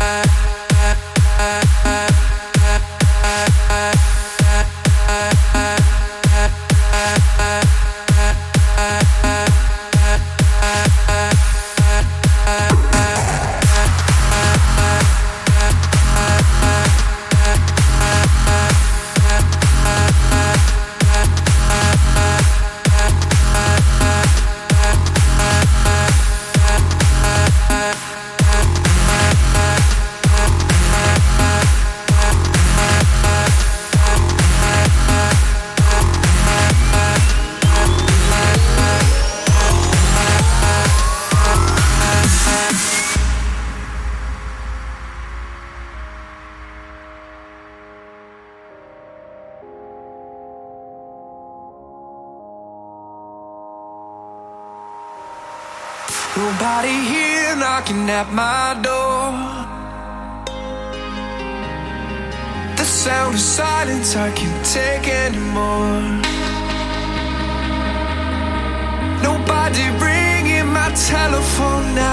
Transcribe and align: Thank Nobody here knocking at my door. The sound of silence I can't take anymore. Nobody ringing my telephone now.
Thank 0.00 0.39
Nobody 56.36 56.96
here 57.12 57.56
knocking 57.56 58.08
at 58.08 58.32
my 58.32 58.78
door. 58.80 59.32
The 62.76 62.84
sound 62.84 63.34
of 63.34 63.40
silence 63.40 64.14
I 64.14 64.30
can't 64.30 64.64
take 64.64 65.08
anymore. 65.08 66.00
Nobody 69.24 69.84
ringing 69.98 70.68
my 70.72 70.90
telephone 70.94 71.94
now. 71.96 72.09